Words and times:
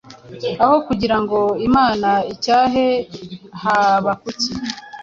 Aho 0.63 0.75
kugira 0.87 1.17
ngo 1.23 1.39
Imana 1.67 2.09
icyahe 2.33 2.85
Habakuki, 3.61 4.49